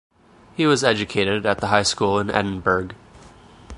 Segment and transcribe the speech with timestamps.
[0.55, 2.93] He was educated at the High School in Edinburgh.